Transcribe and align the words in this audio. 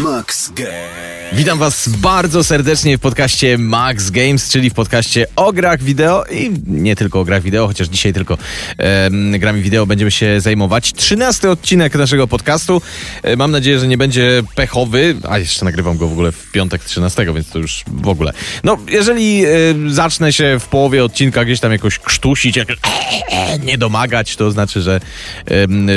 Max 0.00 0.50
Games. 0.50 1.12
Witam 1.32 1.58
Was 1.58 1.88
bardzo 1.88 2.44
serdecznie 2.44 2.98
w 2.98 3.00
podcaście 3.00 3.58
Max 3.58 4.10
Games, 4.10 4.50
czyli 4.50 4.70
w 4.70 4.74
podcaście 4.74 5.26
o 5.36 5.52
grach 5.52 5.82
wideo 5.82 6.24
i 6.24 6.50
nie 6.66 6.96
tylko 6.96 7.20
o 7.20 7.24
grach 7.24 7.42
wideo, 7.42 7.66
chociaż 7.66 7.88
dzisiaj 7.88 8.12
tylko 8.12 8.38
em, 8.78 9.38
grami 9.38 9.62
wideo 9.62 9.86
będziemy 9.86 10.10
się 10.10 10.40
zajmować. 10.40 10.92
Trzynasty 10.92 11.50
odcinek 11.50 11.94
naszego 11.94 12.28
podcastu. 12.28 12.82
E, 13.22 13.36
mam 13.36 13.50
nadzieję, 13.50 13.78
że 13.78 13.88
nie 13.88 13.98
będzie 13.98 14.42
pechowy, 14.54 15.16
a 15.28 15.38
jeszcze 15.38 15.64
nagrywam 15.64 15.96
go 15.96 16.08
w 16.08 16.12
ogóle 16.12 16.32
w 16.32 16.50
piątek 16.50 16.84
13, 16.84 17.26
więc 17.34 17.48
to 17.48 17.58
już 17.58 17.84
w 17.86 18.08
ogóle. 18.08 18.32
No, 18.64 18.78
jeżeli 18.88 19.44
e, 19.44 19.48
zacznę 19.88 20.32
się 20.32 20.56
w 20.60 20.68
połowie 20.68 21.04
odcinka 21.04 21.44
gdzieś 21.44 21.60
tam 21.60 21.72
jakoś 21.72 21.98
krztusić, 21.98 22.56
jakoś 22.56 22.76
nie 23.66 23.78
domagać, 23.78 24.36
to 24.36 24.50
znaczy, 24.50 24.82
że 24.82 25.00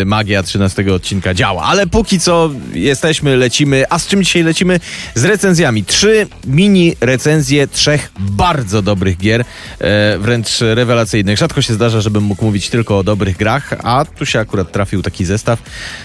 magia 0.06 0.44
13 0.44 0.94
odcinka 0.94 1.34
działa. 1.34 1.64
Ale 1.64 1.88
póki 1.88 2.20
co 2.20 2.50
jesteśmy, 2.74 3.38
lecimy. 3.38 3.85
A 3.90 4.00
z 4.00 4.08
czym 4.08 4.24
dzisiaj 4.24 4.44
lecimy? 4.44 4.80
Z 5.16 5.26
recenzjami. 5.26 5.84
Trzy 5.84 6.28
mini 6.48 6.96
recenzje 7.02 7.68
trzech 7.68 8.12
bardzo 8.20 8.82
dobrych 8.82 9.18
gier, 9.18 9.42
e, 9.42 10.18
wręcz 10.20 10.60
rewelacyjnych. 10.60 11.38
Rzadko 11.38 11.62
się 11.62 11.74
zdarza, 11.74 12.02
żebym 12.02 12.24
mógł 12.24 12.46
mówić 12.46 12.70
tylko 12.70 12.98
o 12.98 13.04
dobrych 13.04 13.38
grach, 13.38 13.74
a 13.84 14.06
tu 14.06 14.26
się 14.26 14.40
akurat 14.40 14.72
trafił 14.72 15.02
taki 15.02 15.26
zestaw. 15.26 15.60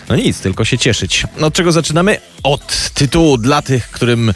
No 0.09 0.17
nic, 0.17 0.41
tylko 0.41 0.65
się 0.65 0.79
cieszyć. 0.79 1.27
No, 1.39 1.47
Od 1.47 1.55
czego 1.55 1.73
zaczynamy? 1.73 2.19
Od 2.43 2.91
tytułu 2.95 3.39
dla 3.39 3.63
tych, 3.63 3.91
którym 3.91 4.33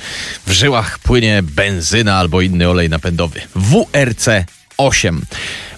w 0.47 0.53
żyłach 0.53 0.99
płynie 0.99 1.43
benzyna 1.43 2.17
albo 2.17 2.41
inny 2.41 2.69
olej 2.69 2.89
napędowy. 2.89 3.41
WRC 3.55 4.29
8. 4.79 5.23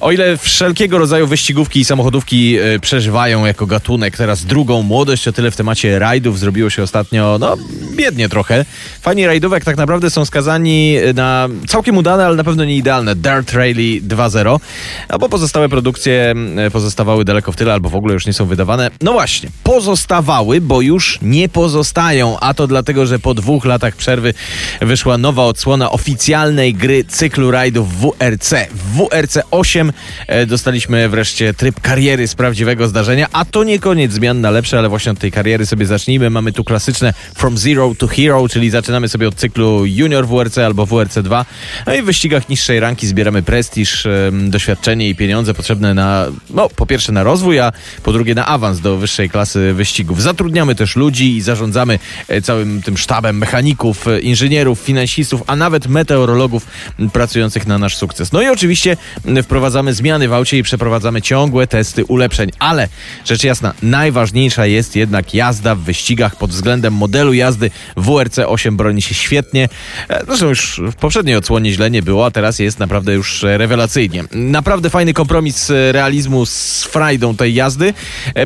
O 0.00 0.12
ile 0.12 0.36
wszelkiego 0.36 0.98
rodzaju 0.98 1.26
wyścigówki 1.26 1.80
i 1.80 1.84
samochodówki 1.84 2.56
e, 2.58 2.78
przeżywają 2.78 3.46
jako 3.46 3.66
gatunek 3.66 4.16
teraz 4.16 4.44
drugą 4.44 4.82
młodość, 4.82 5.28
o 5.28 5.32
tyle 5.32 5.50
w 5.50 5.56
temacie 5.56 5.98
rajdów 5.98 6.38
zrobiło 6.38 6.70
się 6.70 6.82
ostatnio, 6.82 7.36
no, 7.40 7.56
biednie 7.96 8.28
trochę. 8.28 8.64
Fani 9.00 9.26
rajdówek 9.26 9.64
tak 9.64 9.76
naprawdę 9.76 10.10
są 10.10 10.24
skazani 10.24 10.96
na 11.14 11.48
całkiem 11.68 11.96
udane, 11.96 12.26
ale 12.26 12.36
na 12.36 12.44
pewno 12.44 12.64
nie 12.64 12.76
idealne 12.76 13.14
Dirt 13.14 13.52
Rally 13.52 14.00
2.0, 14.02 14.60
albo 15.08 15.28
pozostałe 15.28 15.68
produkcje 15.68 16.34
e, 16.56 16.70
pozostawały 16.70 17.24
daleko 17.24 17.52
w 17.52 17.56
tyle, 17.56 17.72
albo 17.72 17.88
w 17.88 17.94
ogóle 17.94 18.14
już 18.14 18.26
nie 18.26 18.32
są 18.32 18.46
wydawane. 18.46 18.90
No 19.02 19.12
właśnie, 19.12 19.48
pozostawały, 19.62 20.60
bo 20.60 20.80
już 20.80 21.18
nie 21.22 21.48
pozostają, 21.48 22.40
a 22.40 22.54
to 22.54 22.66
dlatego, 22.66 23.06
że 23.06 23.18
po 23.18 23.34
dwóch 23.34 23.64
latach 23.64 23.96
przerwy 23.96 24.34
wyszła 24.80 25.18
nowa 25.18 25.44
odsłona 25.44 25.90
oficjalnej 25.90 26.74
gry 26.74 27.04
cyklu 27.04 27.50
rajdów 27.50 28.00
WRC. 28.00 28.54
W 28.74 28.96
WRC 28.96 29.38
8 29.50 29.92
e, 30.26 30.46
dostaliśmy 30.46 31.08
wreszcie 31.08 31.54
tryb 31.54 31.80
kariery 31.80 32.28
z 32.28 32.34
prawdziwego 32.34 32.88
zdarzenia, 32.88 33.26
a 33.32 33.44
to 33.44 33.64
nie 33.64 33.78
koniec 33.78 34.12
zmian 34.12 34.40
na 34.40 34.50
lepsze, 34.50 34.78
ale 34.78 34.88
właśnie 34.88 35.12
od 35.12 35.18
tej 35.18 35.32
kariery 35.32 35.66
sobie 35.66 35.86
zacznijmy. 35.86 36.30
Mamy 36.30 36.52
tu 36.52 36.64
klasyczne 36.64 37.14
From 37.34 37.58
Zero 37.58 37.85
to 37.94 38.06
Hero, 38.06 38.48
czyli 38.48 38.70
zaczynamy 38.70 39.08
sobie 39.08 39.28
od 39.28 39.34
cyklu 39.34 39.86
Junior 39.86 40.26
WRC 40.26 40.58
albo 40.58 40.86
WRC 40.86 41.18
2. 41.18 41.44
No 41.86 41.94
i 41.94 42.02
w 42.02 42.04
wyścigach 42.04 42.48
niższej 42.48 42.80
ranki 42.80 43.06
zbieramy 43.06 43.42
prestiż, 43.42 44.06
doświadczenie 44.48 45.08
i 45.08 45.14
pieniądze 45.14 45.54
potrzebne 45.54 45.94
na, 45.94 46.26
no 46.50 46.68
po 46.68 46.86
pierwsze 46.86 47.12
na 47.12 47.22
rozwój, 47.22 47.60
a 47.60 47.72
po 48.02 48.12
drugie 48.12 48.34
na 48.34 48.46
awans 48.46 48.80
do 48.80 48.96
wyższej 48.96 49.30
klasy 49.30 49.74
wyścigów. 49.74 50.22
Zatrudniamy 50.22 50.74
też 50.74 50.96
ludzi 50.96 51.36
i 51.36 51.42
zarządzamy 51.42 51.98
e, 52.28 52.42
całym 52.42 52.82
tym 52.82 52.98
sztabem 52.98 53.38
mechaników, 53.38 54.08
e, 54.08 54.20
inżynierów, 54.20 54.80
finansistów, 54.80 55.42
a 55.46 55.56
nawet 55.56 55.86
meteorologów 55.86 56.66
pracujących 57.12 57.66
na 57.66 57.78
nasz 57.78 57.96
sukces. 57.96 58.32
No 58.32 58.42
i 58.42 58.48
oczywiście 58.48 58.96
wprowadzamy 59.42 59.94
zmiany 59.94 60.28
w 60.28 60.32
aucie 60.32 60.58
i 60.58 60.62
przeprowadzamy 60.62 61.22
ciągłe 61.22 61.66
testy 61.66 62.04
ulepszeń, 62.04 62.50
ale 62.58 62.88
rzecz 63.24 63.44
jasna, 63.44 63.74
najważniejsza 63.82 64.66
jest 64.66 64.96
jednak 64.96 65.34
jazda 65.34 65.74
w 65.74 65.80
wyścigach 65.80 66.36
pod 66.36 66.50
względem 66.50 66.94
modelu 66.94 67.32
jazdy 67.32 67.70
WRC 67.96 68.38
8 68.38 68.76
broni 68.76 69.02
się 69.02 69.14
świetnie. 69.14 69.68
E, 70.08 70.24
Zresztą 70.26 70.48
już 70.48 70.80
w 70.92 70.94
poprzedniej 70.94 71.36
odsłonie 71.36 71.72
źle 71.72 71.90
nie 71.90 72.02
było, 72.02 72.26
a 72.26 72.30
teraz 72.30 72.58
jest 72.58 72.78
naprawdę 72.78 73.14
już 73.14 73.44
e, 73.44 73.58
rewelacyjnie. 73.58 74.24
Naprawdę 74.32 74.90
fajny 74.90 75.12
kompromis 75.12 75.70
e, 75.70 75.92
realizmu 75.92 76.46
z 76.46 76.84
frajdą 76.84 77.36
tej 77.36 77.54
jazdy, 77.54 77.94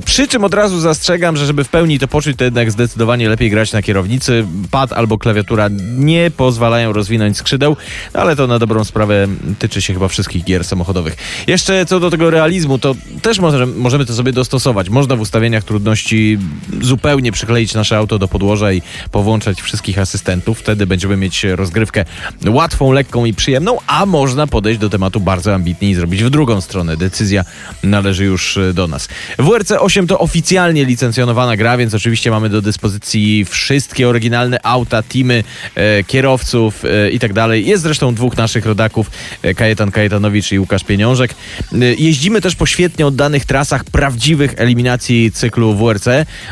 przy 0.04 0.28
czym 0.28 0.44
od 0.44 0.54
razu 0.54 0.80
zastrzegam, 0.80 1.36
że 1.36 1.46
żeby 1.46 1.64
w 1.64 1.68
pełni 1.68 1.98
to 1.98 2.08
poczuć, 2.08 2.36
to 2.36 2.44
jednak 2.44 2.70
zdecydowanie 2.70 3.28
lepiej 3.28 3.50
grać 3.50 3.72
na 3.72 3.82
kierownicy. 3.82 4.46
Pad 4.70 4.92
albo 4.92 5.18
klawiatura 5.18 5.68
nie 5.96 6.30
pozwalają 6.30 6.92
rozwinąć 6.92 7.36
skrzydeł, 7.36 7.76
no 8.14 8.20
ale 8.20 8.36
to 8.36 8.46
na 8.46 8.58
dobrą 8.58 8.84
sprawę 8.84 9.26
tyczy 9.58 9.82
się 9.82 9.94
chyba 9.94 10.08
wszystkich 10.08 10.44
gier 10.44 10.64
samochodowych. 10.64 11.16
Jeszcze 11.46 11.86
co 11.86 12.00
do 12.00 12.10
tego 12.10 12.30
realizmu, 12.30 12.78
to 12.78 12.94
też 13.22 13.38
może, 13.38 13.66
możemy 13.66 14.06
to 14.06 14.14
sobie 14.14 14.32
dostosować. 14.32 14.90
Można 14.90 15.16
w 15.16 15.20
ustawieniach 15.20 15.64
trudności 15.64 16.38
zupełnie 16.82 17.32
przykleić 17.32 17.74
nasze 17.74 17.96
auto 17.96 18.18
do 18.18 18.28
podłoża 18.28 18.72
i 18.72 18.82
powłączać 19.20 19.62
wszystkich 19.62 19.98
asystentów. 19.98 20.58
Wtedy 20.58 20.86
będziemy 20.86 21.16
mieć 21.16 21.44
rozgrywkę 21.44 22.04
łatwą, 22.46 22.92
lekką 22.92 23.24
i 23.24 23.34
przyjemną, 23.34 23.78
a 23.86 24.06
można 24.06 24.46
podejść 24.46 24.80
do 24.80 24.90
tematu 24.90 25.20
bardzo 25.20 25.54
ambitnie 25.54 25.90
i 25.90 25.94
zrobić 25.94 26.24
w 26.24 26.30
drugą 26.30 26.60
stronę. 26.60 26.96
Decyzja 26.96 27.44
należy 27.82 28.24
już 28.24 28.56
e, 28.56 28.72
do 28.72 28.86
nas. 28.86 29.08
WRC 29.38 29.70
8 29.70 30.06
to 30.06 30.18
oficjalnie 30.18 30.84
licencjonowana 30.84 31.56
gra, 31.56 31.76
więc 31.76 31.94
oczywiście 31.94 32.30
mamy 32.30 32.48
do 32.48 32.62
dyspozycji 32.62 33.44
wszystkie 33.44 34.08
oryginalne 34.08 34.58
auta, 34.62 35.02
teamy, 35.02 35.44
e, 35.74 36.04
kierowców 36.04 36.84
e, 36.84 37.10
i 37.10 37.18
tak 37.18 37.32
dalej. 37.32 37.66
Jest 37.66 37.82
zresztą 37.82 38.14
dwóch 38.14 38.36
naszych 38.36 38.66
rodaków, 38.66 39.10
e, 39.42 39.54
Kajetan 39.54 39.90
Kajetanowicz 39.90 40.52
i 40.52 40.58
Łukasz 40.58 40.84
Pieniążek. 40.84 41.34
E, 41.72 41.76
Jeździmy 41.94 42.40
też 42.40 42.56
po 42.56 42.66
świetnie 42.66 43.06
oddanych 43.06 43.44
trasach 43.44 43.84
prawdziwych 43.84 44.54
eliminacji 44.56 45.32
cyklu 45.32 45.74
WRC, 45.74 46.06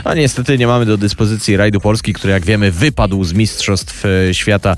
a 0.04 0.14
niestety 0.14 0.58
nie 0.58 0.66
mamy 0.66 0.86
do 0.86 0.96
dyspozycji 0.96 1.56
rajdu 1.56 1.80
Polski, 1.80 2.12
który 2.12 2.32
jak 2.32 2.44
wiemy 2.44 2.57
wypadł 2.70 3.24
z 3.24 3.32
Mistrzostw 3.32 4.04
e, 4.04 4.34
Świata 4.34 4.76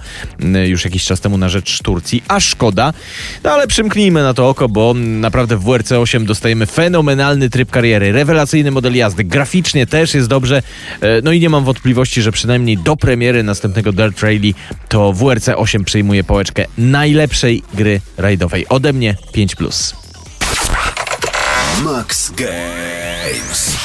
już 0.66 0.84
jakiś 0.84 1.04
czas 1.04 1.20
temu 1.20 1.38
na 1.38 1.48
rzecz 1.48 1.82
Turcji, 1.82 2.22
a 2.28 2.40
szkoda. 2.40 2.92
No 3.44 3.50
ale 3.50 3.66
przymknijmy 3.66 4.22
na 4.22 4.34
to 4.34 4.48
oko, 4.48 4.68
bo 4.68 4.94
naprawdę 4.94 5.56
w 5.56 5.64
WRC 5.64 5.92
8 5.92 6.26
dostajemy 6.26 6.66
fenomenalny 6.66 7.50
tryb 7.50 7.70
kariery, 7.70 8.12
rewelacyjny 8.12 8.70
model 8.70 8.94
jazdy, 8.94 9.24
graficznie 9.24 9.86
też 9.86 10.14
jest 10.14 10.28
dobrze, 10.28 10.62
e, 11.00 11.22
no 11.22 11.32
i 11.32 11.40
nie 11.40 11.50
mam 11.50 11.64
wątpliwości, 11.64 12.22
że 12.22 12.32
przynajmniej 12.32 12.78
do 12.78 12.96
premiery 12.96 13.42
następnego 13.42 13.92
Dirt 13.92 14.22
Rally 14.22 14.54
to 14.88 15.12
WRC 15.12 15.48
8 15.48 15.84
przyjmuje 15.84 16.24
pałeczkę 16.24 16.66
najlepszej 16.78 17.62
gry 17.74 18.00
rajdowej. 18.16 18.68
Ode 18.68 18.92
mnie 18.92 19.16
5+. 19.34 19.94
Max 21.84 22.30
Games. 22.30 23.79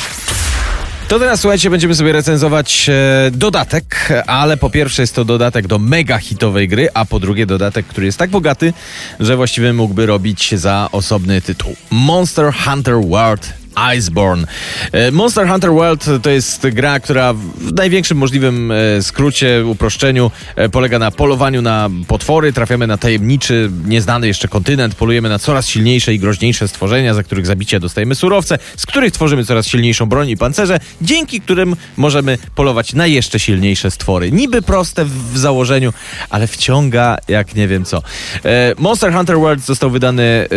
To 1.07 1.19
teraz 1.19 1.41
słuchajcie, 1.41 1.69
będziemy 1.69 1.95
sobie 1.95 2.11
recenzować 2.11 2.89
e, 2.89 3.31
dodatek, 3.31 4.09
ale 4.27 4.57
po 4.57 4.69
pierwsze 4.69 5.03
jest 5.03 5.15
to 5.15 5.25
dodatek 5.25 5.67
do 5.67 5.79
mega 5.79 6.17
hitowej 6.17 6.67
gry, 6.67 6.89
a 6.93 7.05
po 7.05 7.19
drugie 7.19 7.45
dodatek, 7.45 7.85
który 7.85 8.05
jest 8.05 8.17
tak 8.17 8.29
bogaty, 8.29 8.73
że 9.19 9.35
właściwie 9.35 9.73
mógłby 9.73 10.05
robić 10.05 10.55
za 10.55 10.89
osobny 10.91 11.41
tytuł. 11.41 11.75
Monster 11.91 12.53
Hunter 12.53 12.95
World 12.95 13.64
Iceborne. 13.97 14.47
E, 14.91 15.11
Monster 15.11 15.47
Hunter 15.47 15.71
World 15.71 16.05
to 16.21 16.29
jest 16.29 16.67
gra, 16.67 16.99
która 16.99 17.33
w 17.33 17.73
największym 17.73 18.17
możliwym 18.17 18.71
e, 18.71 19.03
skrócie, 19.03 19.65
uproszczeniu 19.65 20.31
e, 20.55 20.69
polega 20.69 20.99
na 20.99 21.11
polowaniu 21.11 21.61
na 21.61 21.89
potwory, 22.07 22.53
trafiamy 22.53 22.87
na 22.87 22.97
tajemniczy, 22.97 23.71
nieznany 23.85 24.27
jeszcze 24.27 24.47
kontynent, 24.47 24.95
polujemy 24.95 25.29
na 25.29 25.39
coraz 25.39 25.67
silniejsze 25.67 26.13
i 26.13 26.19
groźniejsze 26.19 26.67
stworzenia, 26.67 27.13
za 27.13 27.23
których 27.23 27.45
zabicia 27.45 27.79
dostajemy 27.79 28.15
surowce, 28.15 28.57
z 28.77 28.85
których 28.85 29.13
tworzymy 29.13 29.45
coraz 29.45 29.67
silniejszą 29.67 30.05
broń 30.05 30.29
i 30.29 30.37
pancerze, 30.37 30.79
dzięki 31.01 31.41
którym 31.41 31.75
możemy 31.97 32.37
polować 32.55 32.93
na 32.93 33.07
jeszcze 33.07 33.39
silniejsze 33.39 33.91
stwory. 33.91 34.31
Niby 34.31 34.61
proste 34.61 35.05
w, 35.05 35.37
założeniu, 35.37 35.93
ale 36.29 36.47
wciąga 36.47 37.17
jak 37.27 37.55
nie 37.55 37.67
wiem 37.67 37.85
co. 37.85 38.01
Monster 38.77 39.13
Hunter 39.13 39.37
World 39.39 39.65
został 39.65 39.89
wydany 39.89 40.47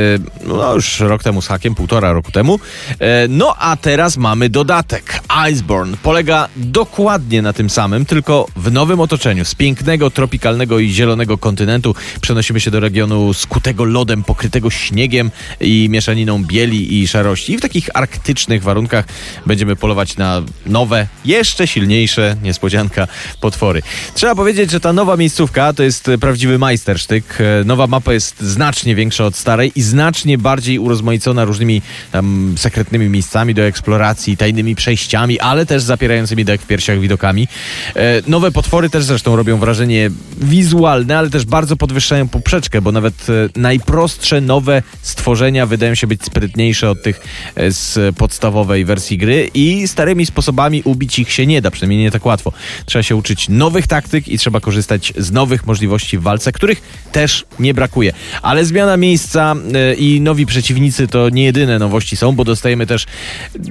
no 0.46 0.74
już 0.74 1.00
rok 1.00 1.22
temu 1.22 1.42
z 1.42 1.46
hakiem, 1.46 1.74
półtora 1.74 2.12
roku 2.12 2.32
temu. 2.32 2.60
E, 3.08 3.28
No 3.28 3.54
a 3.58 3.76
teraz 3.76 4.16
mamy 4.16 4.48
dodatek. 4.48 5.20
Iceborne 5.50 5.96
polega 6.02 6.48
dokładnie 6.56 7.42
na 7.42 7.52
tym 7.52 7.70
samym, 7.70 8.06
tylko 8.06 8.46
w 8.56 8.72
nowym 8.72 9.00
otoczeniu. 9.00 9.44
Z 9.44 9.55
pięknego, 9.55 10.10
tropikalnego 10.10 10.78
i 10.78 10.90
zielonego 10.90 11.38
kontynentu 11.38 11.94
przenosimy 12.20 12.60
się 12.60 12.70
do 12.70 12.81
regionu 12.81 13.34
skutego 13.34 13.84
lodem, 13.84 14.25
pokrytego 14.25 14.70
śniegiem 14.70 15.31
i 15.60 15.88
mieszaniną 15.90 16.44
bieli 16.44 17.00
i 17.02 17.08
szarości. 17.08 17.52
I 17.52 17.58
w 17.58 17.60
takich 17.60 17.88
arktycznych 17.94 18.62
warunkach 18.62 19.05
będziemy 19.46 19.76
polować 19.76 20.16
na 20.16 20.43
nowe, 20.66 21.06
jeszcze 21.25 21.66
silniejsze, 21.66 22.37
niespodzianka, 22.43 23.08
potwory. 23.40 23.82
Trzeba 24.14 24.34
powiedzieć, 24.34 24.70
że 24.70 24.81
ta 24.81 24.93
nowa 24.93 25.16
miejscówka 25.16 25.72
to 25.72 25.82
jest 25.82 26.10
prawdziwy 26.20 26.58
majstersztyk. 26.58 27.38
E, 27.40 27.64
Nowa 27.64 27.87
mapa 27.87 28.12
jest 28.12 28.40
znacznie 28.40 28.94
większa 28.94 29.25
od 29.25 29.37
starej 29.37 29.72
i 29.75 29.82
znacznie 29.82 30.38
bardziej 30.38 30.78
urozmaicona 30.78 31.44
różnymi 31.44 31.82
tam 32.12 32.55
sekretnymi 32.56 32.97
pięknymi 32.98 33.12
miejscami 33.12 33.54
do 33.54 33.62
eksploracji, 33.62 34.36
tajnymi 34.36 34.74
przejściami, 34.74 35.40
ale 35.40 35.66
też 35.66 35.82
zapierającymi 35.82 36.44
dech 36.44 36.62
w 36.62 36.66
piersiach 36.66 37.00
widokami. 37.00 37.48
E, 37.96 38.22
nowe 38.26 38.50
potwory 38.50 38.90
też 38.90 39.04
zresztą 39.04 39.36
robią 39.36 39.58
wrażenie 39.58 40.10
wizualne, 40.40 41.18
ale 41.18 41.30
też 41.30 41.44
bardzo 41.44 41.76
podwyższają 41.76 42.28
poprzeczkę, 42.28 42.82
bo 42.82 42.92
nawet 42.92 43.14
e, 43.30 43.60
najprostsze 43.60 44.40
nowe 44.40 44.82
stworzenia 45.02 45.66
wydają 45.66 45.94
się 45.94 46.06
być 46.06 46.24
sprytniejsze 46.24 46.90
od 46.90 47.02
tych 47.02 47.20
e, 47.54 47.72
z 47.72 48.16
podstawowej 48.16 48.84
wersji 48.84 49.18
gry 49.18 49.50
i 49.54 49.88
starymi 49.88 50.26
sposobami 50.26 50.82
ubić 50.84 51.18
ich 51.18 51.32
się 51.32 51.46
nie 51.46 51.62
da, 51.62 51.70
przynajmniej 51.70 52.00
nie 52.00 52.10
tak 52.10 52.26
łatwo. 52.26 52.52
Trzeba 52.86 53.02
się 53.02 53.16
uczyć 53.16 53.48
nowych 53.48 53.86
taktyk 53.86 54.28
i 54.28 54.38
trzeba 54.38 54.60
korzystać 54.60 55.12
z 55.16 55.32
nowych 55.32 55.66
możliwości 55.66 56.18
w 56.18 56.22
walce, 56.22 56.52
których 56.52 56.80
też 57.12 57.44
nie 57.58 57.74
brakuje. 57.74 58.12
Ale 58.42 58.64
zmiana 58.64 58.96
miejsca 58.96 59.54
i 59.98 60.20
nowi 60.20 60.46
przeciwnicy 60.46 61.08
to 61.08 61.28
nie 61.30 61.44
jedyne 61.44 61.78
nowości 61.78 62.16
są, 62.16 62.32
bo 62.32 62.44
dostajemy 62.44 62.88
też 62.88 63.06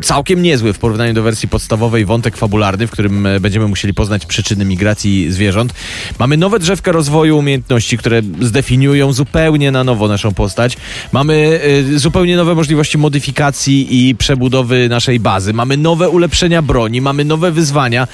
całkiem 0.02 0.42
niezły 0.42 0.74
w 0.74 0.80
porównaniu 0.80 1.14
do 1.14 1.24
wersji 1.24 1.50
podstawowej 1.50 2.06
wątek 2.06 2.38
fabularny, 2.38 2.88
w 2.88 2.92
którym 2.92 3.25
e, 3.25 3.40
będziemy 3.40 3.68
musieli 3.68 3.94
poznać 3.94 4.25
przyczyny 4.25 4.66
migracji 4.66 5.31
zwierząt. 5.31 5.74
Mamy 6.19 6.38
nowe 6.38 6.60
drzewka 6.60 6.92
rozwoju 6.92 7.38
umiejętności, 7.38 7.98
które 7.98 8.22
zdefiniują 8.42 9.14
zupełnie 9.14 9.72
na 9.72 9.84
nowo 9.84 10.08
naszą 10.08 10.34
postać. 10.34 10.78
Mamy 11.12 11.60
y, 11.94 12.00
zupełnie 12.00 12.38
nowe 12.38 12.56
możliwości 12.56 12.98
modyfikacji 12.98 14.10
i 14.10 14.16
przebudowy 14.16 14.90
naszej 14.90 15.20
bazy. 15.20 15.54
Mamy 15.54 15.78
nowe 15.78 16.10
ulepszenia 16.10 16.62
broni, 16.62 17.02
mamy 17.02 17.25
nowe 17.25 17.52
wyzwania. 17.52 18.08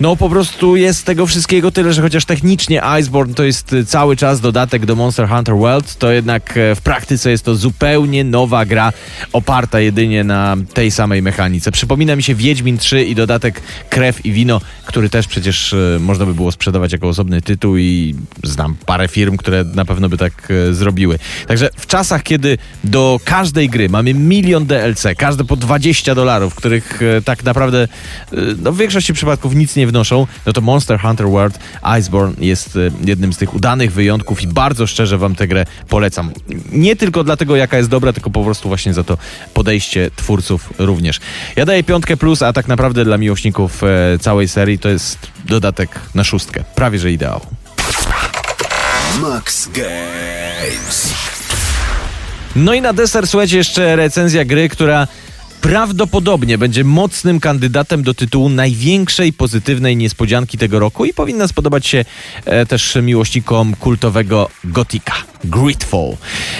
No 0.00 0.16
po 0.16 0.28
prostu 0.28 0.76
jest 0.76 1.06
tego 1.06 1.26
wszystkiego 1.26 1.70
tyle, 1.70 1.92
że 1.92 2.02
chociaż 2.02 2.24
technicznie 2.24 2.82
Iceborne 3.00 3.34
to 3.34 3.44
jest 3.44 3.74
cały 3.86 4.16
czas 4.16 4.40
dodatek 4.40 4.86
do 4.86 4.96
Monster 4.96 5.28
Hunter 5.28 5.56
World, 5.56 5.96
to 5.96 6.10
jednak 6.10 6.56
e, 6.56 6.74
w 6.74 6.80
praktyce 6.80 7.30
jest 7.30 7.44
to 7.44 7.54
zupełnie 7.54 8.24
nowa 8.24 8.64
gra 8.64 8.92
oparta 9.32 9.80
jedynie 9.80 10.24
na 10.30 10.56
tej 10.74 10.90
samej 10.90 11.22
mechanice. 11.22 11.72
Przypomina 11.72 12.16
mi 12.16 12.22
się 12.22 12.34
Wiedźmin 12.34 12.78
3 12.78 13.04
i 13.04 13.14
dodatek 13.14 13.62
Krew 13.90 14.26
i 14.26 14.32
Wino, 14.32 14.60
który 14.86 15.10
też 15.10 15.26
przecież 15.26 15.72
e, 15.72 15.98
można 16.00 16.26
by 16.26 16.34
było 16.34 16.52
sprzedawać 16.52 16.92
jako 16.92 17.08
osobny 17.08 17.42
tytuł 17.42 17.76
i 17.76 18.14
znam 18.42 18.76
parę 18.86 19.08
firm, 19.08 19.36
które 19.36 19.64
na 19.64 19.84
pewno 19.84 20.08
by 20.08 20.16
tak 20.16 20.48
e, 20.50 20.74
zrobiły. 20.74 21.18
Także 21.46 21.70
w 21.76 21.86
czasach, 21.86 22.22
kiedy 22.22 22.58
do 22.84 23.20
każdej 23.24 23.68
gry 23.68 23.88
mamy 23.88 24.14
milion 24.14 24.66
DLC, 24.66 25.06
każde 25.16 25.44
po 25.44 25.56
20 25.56 26.14
dolarów, 26.14 26.54
których 26.54 27.00
tak 27.24 27.44
naprawdę 27.44 27.88
no, 28.62 28.72
w 28.72 28.76
większości 28.76 29.12
przypadków 29.12 29.54
nic 29.54 29.76
nie 29.76 29.86
wnoszą, 29.86 30.26
no 30.46 30.52
to 30.52 30.60
Monster 30.60 31.00
Hunter 31.00 31.26
World 31.26 31.58
Iceborne 31.98 32.34
jest 32.40 32.76
e, 32.76 32.90
jednym 33.04 33.32
z 33.32 33.38
tych 33.38 33.54
udanych 33.54 33.92
wyjątków 33.92 34.42
i 34.42 34.46
bardzo 34.46 34.86
szczerze 34.86 35.18
wam 35.18 35.34
tę 35.34 35.48
grę 35.48 35.66
polecam. 35.88 36.30
Nie 36.72 36.96
tylko 36.96 37.24
dlatego, 37.24 37.56
jaka 37.56 37.76
jest 37.76 37.88
dobra, 37.88 38.12
tylko 38.12 38.30
po 38.30 38.44
prostu 38.44 38.68
właśnie 38.68 38.94
za 38.94 39.04
to 39.04 39.18
podejście 39.54 40.09
twórców 40.16 40.72
również. 40.78 41.20
Ja 41.56 41.64
daję 41.64 41.84
piątkę 41.84 42.16
plus, 42.16 42.42
a 42.42 42.52
tak 42.52 42.68
naprawdę 42.68 43.04
dla 43.04 43.18
miłośników 43.18 43.84
e, 43.84 44.18
całej 44.18 44.48
serii 44.48 44.78
to 44.78 44.88
jest 44.88 45.18
dodatek 45.44 46.00
na 46.14 46.24
szóstkę. 46.24 46.64
Prawie, 46.74 46.98
że 46.98 47.12
ideał. 47.12 47.40
Max 49.20 49.68
Games. 49.68 51.14
No 52.56 52.74
i 52.74 52.80
na 52.80 52.92
deser, 52.92 53.26
słuchajcie, 53.26 53.56
jeszcze 53.56 53.96
recenzja 53.96 54.44
gry, 54.44 54.68
która 54.68 55.06
prawdopodobnie 55.60 56.58
będzie 56.58 56.84
mocnym 56.84 57.40
kandydatem 57.40 58.02
do 58.02 58.14
tytułu 58.14 58.48
największej 58.48 59.32
pozytywnej 59.32 59.96
niespodzianki 59.96 60.58
tego 60.58 60.78
roku 60.78 61.04
i 61.04 61.14
powinna 61.14 61.48
spodobać 61.48 61.86
się 61.86 62.04
e, 62.44 62.66
też 62.66 62.98
miłośnikom 63.02 63.76
kultowego 63.76 64.48
gotika. 64.64 65.14
Gridfall. 65.44 66.16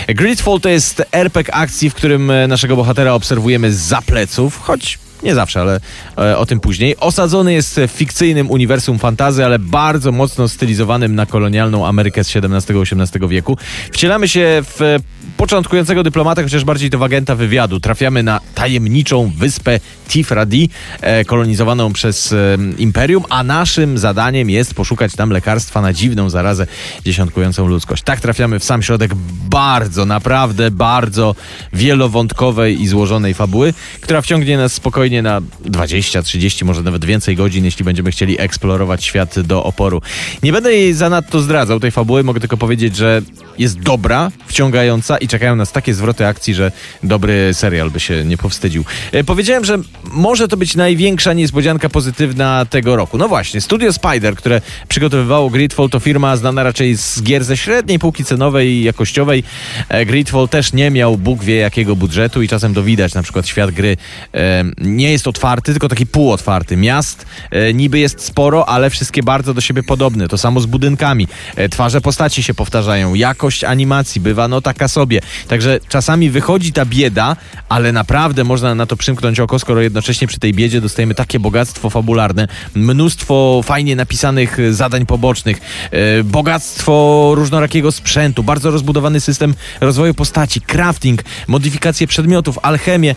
Gridfall 0.08 0.60
to 0.60 0.68
jest 0.68 1.02
RPG 1.12 1.54
akcji, 1.54 1.90
w 1.90 1.94
którym 1.94 2.30
e, 2.30 2.48
naszego 2.48 2.76
bohatera 2.76 3.14
obserwujemy 3.14 3.72
za 3.72 4.02
pleców, 4.02 4.58
choć 4.58 4.98
nie 5.22 5.34
zawsze, 5.34 5.60
ale 5.60 5.80
e, 6.18 6.38
o 6.38 6.46
tym 6.46 6.60
później. 6.60 6.96
Osadzony 6.96 7.52
jest 7.52 7.80
w 7.88 7.90
fikcyjnym 7.90 8.50
uniwersum 8.50 8.98
fantazy, 8.98 9.44
ale 9.44 9.58
bardzo 9.58 10.12
mocno 10.12 10.48
stylizowanym 10.48 11.14
na 11.14 11.26
kolonialną 11.26 11.86
Amerykę 11.86 12.24
z 12.24 12.36
XVII-XVIII 12.36 13.28
wieku. 13.28 13.58
Wcielamy 13.92 14.28
się 14.28 14.62
w 14.62 14.96
początkującego 15.40 16.02
dyplomata, 16.02 16.42
chociaż 16.42 16.64
bardziej 16.64 16.90
to 16.90 16.98
w 16.98 17.02
agenta 17.02 17.34
wywiadu. 17.34 17.80
Trafiamy 17.80 18.22
na 18.22 18.40
tajemniczą 18.54 19.32
wyspę 19.36 19.80
Tifradi, 20.08 20.70
e, 21.00 21.24
kolonizowaną 21.24 21.92
przez 21.92 22.32
e, 22.32 22.56
Imperium, 22.78 23.24
a 23.28 23.42
naszym 23.42 23.98
zadaniem 23.98 24.50
jest 24.50 24.74
poszukać 24.74 25.14
tam 25.14 25.30
lekarstwa 25.30 25.80
na 25.80 25.92
dziwną 25.92 26.30
zarazę 26.30 26.66
dziesiątkującą 27.04 27.66
ludzkość. 27.66 28.02
Tak 28.02 28.20
trafiamy 28.20 28.58
w 28.58 28.64
sam 28.64 28.82
środek 28.82 29.14
bardzo, 29.50 30.04
naprawdę 30.04 30.70
bardzo 30.70 31.34
wielowątkowej 31.72 32.82
i 32.82 32.88
złożonej 32.88 33.34
fabuły, 33.34 33.74
która 34.00 34.22
wciągnie 34.22 34.56
nas 34.56 34.72
spokojnie 34.72 35.22
na 35.22 35.40
20, 35.64 36.22
30, 36.22 36.64
może 36.64 36.82
nawet 36.82 37.04
więcej 37.04 37.36
godzin, 37.36 37.64
jeśli 37.64 37.84
będziemy 37.84 38.10
chcieli 38.10 38.40
eksplorować 38.40 39.04
świat 39.04 39.40
do 39.40 39.64
oporu. 39.64 40.02
Nie 40.42 40.52
będę 40.52 40.72
jej 40.72 40.94
zanadto 40.94 41.40
zdradzał 41.40 41.80
tej 41.80 41.90
fabuły, 41.90 42.24
mogę 42.24 42.40
tylko 42.40 42.56
powiedzieć, 42.56 42.96
że 42.96 43.22
jest 43.58 43.80
dobra, 43.80 44.30
wciągająca 44.46 45.18
i 45.18 45.28
czekają 45.28 45.56
nas 45.56 45.72
takie 45.72 45.94
zwroty 45.94 46.26
akcji, 46.26 46.54
że 46.54 46.72
dobry 47.02 47.54
serial 47.54 47.90
by 47.90 48.00
się 48.00 48.24
nie 48.24 48.36
powstydził. 48.36 48.84
E, 49.12 49.24
powiedziałem, 49.24 49.64
że 49.64 49.78
może 50.04 50.48
to 50.48 50.56
być 50.56 50.76
największa 50.76 51.32
niespodzianka 51.32 51.88
pozytywna 51.88 52.66
tego 52.70 52.96
roku. 52.96 53.18
No 53.18 53.28
właśnie, 53.28 53.60
Studio 53.60 53.92
Spider, 53.92 54.36
które 54.36 54.60
przygotowywało 54.88 55.50
Gridfall, 55.50 55.90
to 55.90 56.00
firma 56.00 56.36
znana 56.36 56.62
raczej 56.62 56.96
z 56.96 57.22
gier 57.22 57.44
ze 57.44 57.56
średniej 57.56 57.98
półki 57.98 58.24
cenowej 58.24 58.68
i 58.68 58.82
jakościowej. 58.84 59.44
E, 59.88 60.06
Gridfall 60.06 60.48
też 60.48 60.72
nie 60.72 60.90
miał 60.90 61.18
Bóg 61.18 61.44
wie 61.44 61.56
jakiego 61.56 61.96
budżetu 61.96 62.42
i 62.42 62.48
czasem 62.48 62.74
to 62.74 62.82
widać, 62.82 63.14
na 63.14 63.22
przykład 63.22 63.46
świat 63.46 63.70
gry 63.70 63.96
e, 64.34 64.64
nie 64.78 65.12
jest 65.12 65.28
otwarty, 65.28 65.72
tylko 65.72 65.88
taki 65.88 66.06
półotwarty. 66.06 66.76
Miast 66.76 67.26
niby 67.74 67.98
jest 67.98 68.24
sporo, 68.24 68.68
ale 68.68 68.90
wszystkie 68.90 69.22
bardzo 69.22 69.54
do 69.54 69.60
siebie 69.60 69.82
podobne. 69.82 70.28
To 70.28 70.38
samo 70.38 70.60
z 70.60 70.66
budynkami. 70.66 71.28
Twarze 71.70 72.00
postaci 72.00 72.42
się 72.42 72.54
powtarzają, 72.54 73.14
jakość 73.40 73.64
animacji 73.64 74.20
bywa 74.20 74.48
no 74.48 74.60
taka 74.60 74.88
sobie. 74.88 75.20
Także 75.48 75.80
czasami 75.88 76.30
wychodzi 76.30 76.72
ta 76.72 76.84
bieda, 76.84 77.36
ale 77.68 77.92
naprawdę 77.92 78.44
można 78.44 78.74
na 78.74 78.86
to 78.86 78.96
przymknąć 78.96 79.40
oko, 79.40 79.58
skoro 79.58 79.80
jednocześnie 79.80 80.26
przy 80.26 80.38
tej 80.38 80.54
biedzie 80.54 80.80
dostajemy 80.80 81.14
takie 81.14 81.40
bogactwo 81.40 81.90
fabularne, 81.90 82.48
mnóstwo 82.74 83.60
fajnie 83.64 83.96
napisanych 83.96 84.58
zadań 84.70 85.06
pobocznych, 85.06 85.60
e, 85.90 86.24
bogactwo 86.24 87.32
różnorakiego 87.34 87.92
sprzętu, 87.92 88.42
bardzo 88.42 88.70
rozbudowany 88.70 89.20
system 89.20 89.54
rozwoju 89.80 90.14
postaci, 90.14 90.60
crafting, 90.60 91.22
modyfikacje 91.48 92.06
przedmiotów, 92.06 92.58
alchemię. 92.62 93.14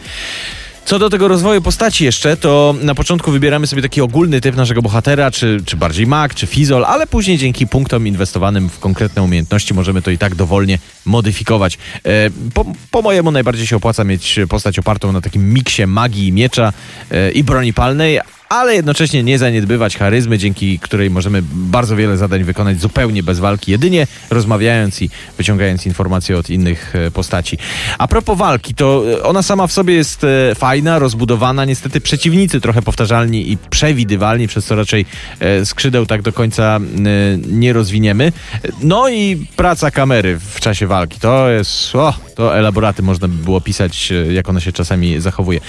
Co 0.86 1.00
do 1.00 1.10
tego 1.10 1.28
rozwoju 1.28 1.62
postaci 1.62 2.06
jeszcze, 2.06 2.38
to 2.38 2.76
na 2.82 2.96
początku 2.96 3.32
wybieramy 3.32 3.68
sobie 3.68 3.82
taki 3.82 4.02
ogólny 4.02 4.42
typ 4.42 4.56
naszego 4.56 4.82
bohatera, 4.82 5.32
czy, 5.32 5.62
czy 5.66 5.78
bardziej 5.78 6.08
mag, 6.08 6.36
czy 6.36 6.48
fizol, 6.48 6.86
ale 6.86 7.08
później 7.08 7.38
dzięki 7.38 7.68
punktom 7.68 8.08
inwestowanym 8.08 8.70
w 8.70 8.80
konkretne 8.80 9.24
umiejętności 9.24 9.74
możemy 9.74 10.02
to 10.02 10.12
i 10.12 10.18
tak 10.18 10.36
dowolnie 10.36 10.80
modyfikować. 11.06 11.78
E, 12.04 12.30
po, 12.54 12.66
po 12.92 13.02
mojemu 13.02 13.32
najbardziej 13.32 13.68
się 13.68 13.76
opłaca 13.76 14.04
mieć 14.04 14.40
postać 14.50 14.80
opartą 14.80 15.12
na 15.12 15.22
takim 15.22 15.54
miksie 15.54 15.86
magii, 15.88 16.32
miecza 16.32 16.74
e, 17.12 17.32
i 17.32 17.44
broni 17.44 17.74
palnej, 17.74 18.20
ale 18.54 18.76
jednocześnie 18.76 19.24
nie 19.24 19.40
zaniedbywać 19.40 19.98
charyzmy, 19.98 20.38
dzięki 20.38 20.80
której 20.80 21.10
możemy 21.10 21.42
bardzo 21.54 21.96
wiele 21.96 22.18
zadań 22.18 22.44
wykonać 22.44 22.82
zupełnie 22.82 23.24
bez 23.24 23.40
walki, 23.40 23.72
jedynie 23.72 24.08
rozmawiając 24.30 25.02
i 25.02 25.10
wyciągając 25.38 25.86
informacje 25.86 26.38
od 26.38 26.50
innych 26.50 26.96
e, 26.96 27.12
postaci. 27.12 27.58
A 27.98 28.08
propos 28.08 28.38
walki, 28.38 28.76
to 28.76 29.04
e, 29.12 29.24
ona 29.24 29.44
sama 29.44 29.68
w 29.68 29.72
sobie 29.72 29.94
jest 29.94 30.24
e, 30.24 30.56
fajna, 30.56 31.00
rozbudowana, 31.00 31.66
niestety 31.66 32.02
przeciwnicy 32.02 32.62
trochę 32.62 32.82
powtarzalni 32.82 33.52
i 33.52 33.58
przewidywalni, 33.58 34.48
przez 34.48 34.66
co 34.66 34.76
raczej 34.76 35.06
skrzydeł 35.66 36.06
tak 36.06 36.22
do 36.22 36.34
końca 36.34 36.80
nie 37.48 37.74
rozwiniemy. 37.74 38.32
No 38.82 39.10
i 39.10 39.48
praca 39.56 39.92
kamery 39.92 40.40
w 40.40 40.60
czasie 40.60 40.88
walki, 40.88 41.20
to 41.20 41.50
jest, 41.50 41.96
o, 41.96 42.14
to 42.36 42.58
elaboraty 42.58 43.04
można 43.04 43.28
by 43.28 43.44
było 43.44 43.62
pisać, 43.62 44.14
jak 44.32 44.50
ona 44.50 44.60
się 44.60 44.72
czasami 44.72 45.22
zachowuje. 45.22 45.60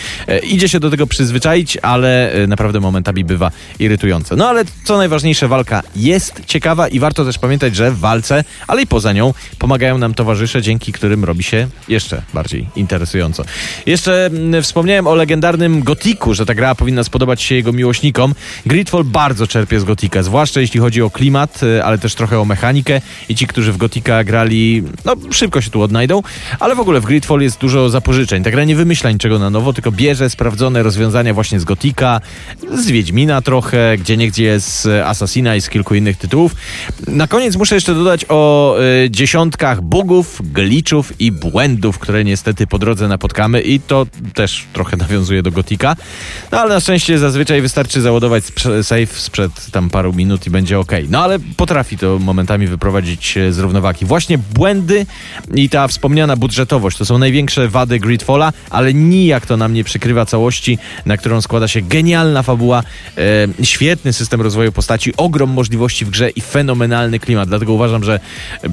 Idzie 0.43 0.69
się 0.69 0.81
do 0.81 0.91
tego 0.91 1.07
przyzwyczaić, 1.07 1.79
ale 1.83 2.33
naprawdę 2.49 2.74
naprawdę 2.75 2.81
momentami 2.81 3.25
bywa 3.25 3.51
irytujące. 3.79 4.37
No 4.37 4.49
ale 4.49 4.65
co 4.85 4.97
najważniejsze, 4.97 5.49
walka 5.49 5.83
jest 5.97 6.43
ciekawa 6.47 6.89
i 6.89 6.99
warto 6.99 7.25
też 7.25 7.39
pamiętać, 7.39 7.77
że 7.77 7.91
w 7.91 7.99
walce, 7.99 8.45
ale 8.67 8.83
i 8.83 8.87
poza 8.87 9.13
nią 9.13 9.35
pomagają 9.59 9.99
nam 9.99 10.15
towarzysze, 10.15 10.63
dzięki 10.63 10.93
którym 10.93 11.25
robi 11.25 11.43
się 11.43 11.69
jeszcze 11.89 12.23
bardziej 12.35 12.67
interesująco. 12.77 13.45
Jeszcze 13.87 14.27
mm, 14.27 14.63
wspomniałem 14.63 15.07
o 15.07 15.15
legendarnym 15.15 15.83
Gotiku, 15.83 16.35
że 16.35 16.47
ta 16.47 16.55
gra 16.55 16.75
powinna 16.75 17.05
spodobać 17.05 17.43
się 17.43 17.55
jego 17.55 17.73
miłośnikom. 17.73 18.35
Gridfall 18.67 19.05
bardzo 19.05 19.47
czerpie 19.47 19.81
z 19.81 19.85
Gotika, 19.85 20.23
zwłaszcza 20.23 20.61
jeśli 20.61 20.81
chodzi 20.81 21.03
o 21.03 21.11
klimat, 21.11 21.63
y, 21.63 21.85
ale 21.85 21.99
też 21.99 22.15
trochę 22.15 22.41
o 22.41 22.45
mechanikę 22.45 23.01
i 23.29 23.35
ci, 23.35 23.47
którzy 23.47 23.73
w 23.73 23.77
Gotika 23.77 24.25
grali, 24.25 24.83
no 25.05 25.17
szybko 25.31 25.61
się 25.61 25.71
tu 25.71 25.83
odnajdą, 25.83 26.23
ale 26.61 26.75
w 26.75 26.81
ogóle 26.81 27.01
w 27.01 27.05
Gridfall 27.05 27.41
jest 27.41 27.61
dużo 27.61 27.91
zapożyczeń. 27.91 28.45
Ta 28.45 28.51
gra 28.51 28.65
nie 28.65 28.77
wymyśla 28.77 29.11
niczego 29.11 29.39
na 29.39 29.51
nowo, 29.51 29.73
tylko 29.73 29.93
bierze 29.93 30.31
sprawdzone 30.31 30.83
rozwiązania 30.83 31.35
właśnie 31.35 31.61
z 31.61 31.65
Gotika, 31.65 32.21
z 32.73 32.87
Wiedźmina 32.87 33.43
trochę, 33.43 33.99
gdzie 33.99 34.17
niegdzie 34.17 34.61
z 34.61 34.87
Assassina 34.87 35.57
i 35.57 35.61
z 35.61 35.69
kilku 35.69 35.95
innych 35.95 36.17
tytułów. 36.17 36.55
Na 37.09 37.27
koniec 37.27 37.57
muszę 37.57 37.75
jeszcze 37.75 37.95
dodać 37.95 38.27
o 38.29 38.77
y, 39.05 39.11
dziesiątkach 39.11 39.83
bugów, 39.83 40.43
glitchów 40.45 41.21
i 41.21 41.33
błędów, 41.33 41.99
które 41.99 42.25
niestety 42.25 42.67
po 42.67 42.79
drodze 42.79 43.09
napotkamy 43.09 43.61
i 43.61 43.81
to 43.81 44.07
też 44.35 44.65
trochę 44.73 44.97
nawiązuje 44.97 45.43
do 45.43 45.51
Gotika. 45.51 45.97
No 46.53 46.61
ale 46.61 46.75
na 46.75 46.81
szczęście 46.81 47.19
zazwyczaj 47.19 47.63
wystarczy 47.63 48.01
załadować 48.01 48.45
save 48.83 49.21
sprzed 49.21 49.71
tam 49.71 49.91
paru 49.91 50.13
minut 50.13 50.47
i 50.47 50.51
będzie 50.51 50.79
ok. 50.79 50.93
No 51.09 51.25
ale 51.25 51.39
potrafi 51.57 51.99
to 51.99 52.19
momentami 52.19 52.67
wyprowadzić 52.67 53.37
e, 53.37 53.53
z 53.53 53.59
równowagi. 53.59 54.05
Właśnie 54.05 54.39
błędy 54.39 55.07
i 55.55 55.69
ta 55.69 55.89
wspomniana 55.89 56.37
budżetowość 56.37 56.99
to 56.99 57.05
są 57.05 57.19
największe 57.19 57.69
wady 57.69 57.99
Gridfalla, 57.99 58.53
ale 58.71 58.95
nijak 58.95 59.47
to 59.47 59.57
nam 59.57 59.75
nie 59.75 59.85
przykrywa 59.85 60.27
całości, 60.27 60.79
na 61.07 61.17
którą 61.17 61.41
składa 61.41 61.69
się 61.69 61.83
genialna 61.83 62.43
fabuła, 62.43 62.54
e, 62.63 63.65
świetny 63.65 64.13
system 64.13 64.41
rozwoju 64.41 64.73
postaci, 64.73 65.17
ogrom 65.17 65.51
możliwości 65.51 66.05
w 66.05 66.11
grze 66.11 66.31
i 66.31 66.41
fenomenalny 66.41 67.19
klimat. 67.19 67.49
Dlatego 67.49 67.73
uważam, 67.73 68.05
że 68.05 68.21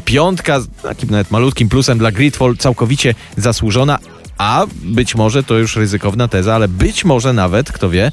piątka 0.06 0.60
takim 0.84 1.10
nawet 1.10 1.32
malutkim 1.32 1.70
plusem 1.70 1.98
dla 1.98 2.12
Gridfall 2.12 2.58
całkowicie 2.58 3.16
zasłużona. 3.38 4.00
A 4.38 4.66
być 4.84 5.16
może 5.16 5.44
to 5.44 5.58
już 5.58 5.76
ryzykowna 5.76 6.28
teza, 6.28 6.56
ale 6.56 6.68
być 6.68 7.06
może 7.06 7.34
nawet, 7.34 7.72
kto 7.72 7.90
wie, 7.90 8.12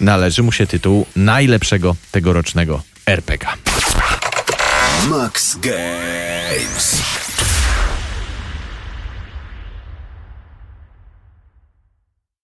należy 0.00 0.42
mu 0.42 0.52
się 0.52 0.66
tytuł 0.66 1.06
najlepszego 1.16 1.96
tegorocznego 2.10 2.82
RPG. 3.06 3.48
Max 5.10 5.56
Games. 5.56 7.23